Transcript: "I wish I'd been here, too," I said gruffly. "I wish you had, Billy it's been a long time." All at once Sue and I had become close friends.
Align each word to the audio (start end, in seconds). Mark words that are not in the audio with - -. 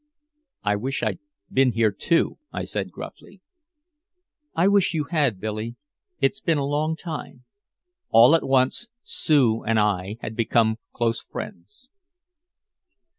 "I 0.63 0.77
wish 0.77 1.03
I'd 1.03 1.19
been 1.53 1.73
here, 1.73 1.91
too," 1.91 2.39
I 2.51 2.63
said 2.63 2.91
gruffly. 2.91 3.39
"I 4.55 4.67
wish 4.67 4.95
you 4.95 5.03
had, 5.11 5.39
Billy 5.39 5.75
it's 6.19 6.39
been 6.39 6.57
a 6.57 6.65
long 6.65 6.95
time." 6.95 7.43
All 8.09 8.33
at 8.33 8.41
once 8.43 8.87
Sue 9.03 9.61
and 9.63 9.77
I 9.79 10.17
had 10.21 10.35
become 10.35 10.79
close 10.91 11.21
friends. 11.21 11.87